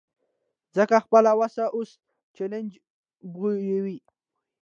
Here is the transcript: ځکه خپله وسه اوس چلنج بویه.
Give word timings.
ځکه 0.75 0.95
خپله 1.05 1.31
وسه 1.39 1.63
اوس 1.75 1.91
چلنج 2.35 2.71
بویه. 3.33 3.95